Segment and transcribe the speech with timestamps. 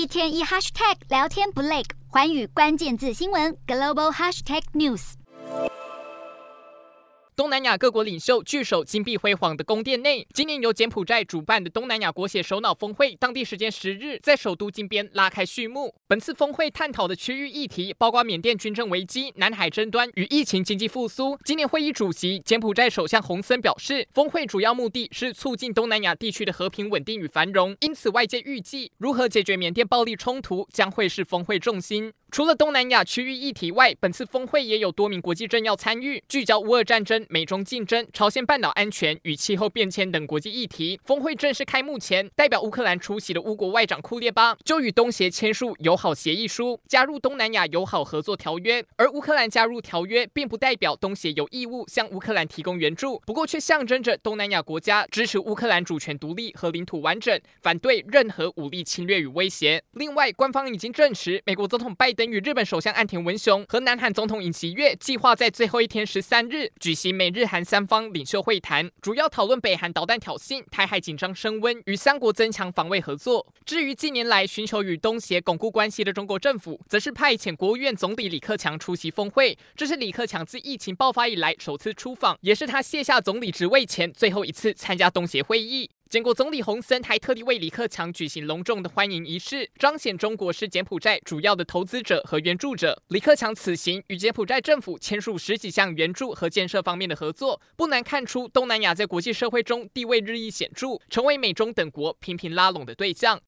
[0.00, 5.12] 一天一 hashtag 聊天不累，环宇关键字新闻 global hashtag news。
[7.36, 15.94] 东南亚各国领袖聚首金碧辉煌的宫殿内，今年由柬埔寨主办的东南亚国协首脑峰会，当地时间十日在首都金边拉开序幕。
[16.10, 21.38] 本次峰会探讨的区域议题包括缅甸军政危机、南海争端与疫情经济复苏。
[21.44, 32.12] 今年会议主席柬埔寨首相洪森表示，峰会主要目的是促进东南亚地区的和平稳定与繁荣，因此外界预计如何解决缅甸暴力冲突将会是峰会重心。
[32.32, 40.98] 除了东南亚区域议题外，本次峰会也有多名国际政要参与，聚焦乌俄战争、美中竞争、朝鲜半岛安全与气候变迁等国际议题。
[41.04, 48.82] 峰会正式开幕前，代表乌克兰出席的乌国外长库列巴就与东协签署友好协议书，加入东南亚友好合作条约。
[48.96, 59.82] 而乌克兰加入条约，并不代表东协有义务向乌克兰提供援助，不过却象征着东南亚国家支持乌克兰主权独立和领土完整，反对任何武力侵略与威胁。
[59.92, 62.30] 另外，官方已经证实，美国总统拜登。
[62.30, 73.52] 与日本首相岸田文雄和南韩总统尹锡悦计划在最后一天十三日举行美日韩三方领袖会谈，主要讨论北韩导弹挑衅、台海紧张升温与三国增强防卫合作。
[73.64, 85.90] 至于近年来寻求与东协巩固关系的中国政府，则是派遣国务院总理李克强出席峰会，这是李克强自疫情爆发以来首次出访，也是他卸下总理职位前最后一次参加东协会议。
[86.08, 93.00] 柬国总理洪森还特地为李克强举行隆重的欢迎仪式，彰显中国是柬埔寨主要的投资者和援助者。
[93.08, 103.38] 李克强此行与柬埔寨政府签署十几项援助和建设方面的合作，不难看出东南亚在国际社会中地位日益显著，成为美中等国频频拉拢的对象。